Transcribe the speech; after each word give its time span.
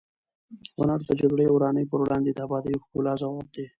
هنر 0.77 0.99
د 1.09 1.11
جګړې 1.21 1.45
او 1.47 1.55
ورانۍ 1.57 1.85
پر 1.87 1.99
وړاندې 2.03 2.31
د 2.33 2.39
ابادۍ 2.47 2.71
او 2.73 2.83
ښکلا 2.85 3.13
ځواب 3.21 3.47
دی. 3.55 3.65